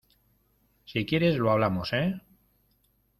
si 0.83 1.05
quieres 1.05 1.35
lo 1.37 1.51
hablamos,¿ 1.51 1.93
eh? 1.93 2.19